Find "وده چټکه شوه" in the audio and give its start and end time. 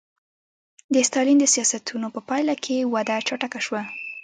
2.93-3.81